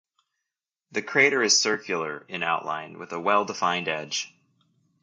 The 0.91 1.03
crater 1.03 1.43
is 1.43 1.61
circular 1.61 2.25
in 2.27 2.41
outline, 2.41 2.97
with 2.97 3.11
a 3.13 3.19
well-defined 3.19 3.87
edge. 3.87 4.33